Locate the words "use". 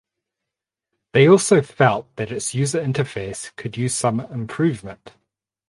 3.77-3.93